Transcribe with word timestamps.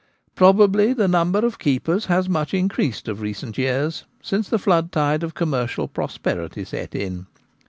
Probably 0.33 0.93
the 0.93 1.07
number 1.07 1.45
of 1.45 1.59
keepers 1.59 2.05
has 2.07 2.27
much 2.27 2.55
increased 2.55 3.07
of 3.07 3.21
recent 3.21 3.55
years, 3.59 4.05
since 4.19 4.49
the 4.49 4.57
floodtide 4.57 5.21
of 5.21 5.35
commercial 5.35 5.87
prosperity 5.87 6.65
set 6.65 6.95
in. 6.95 7.27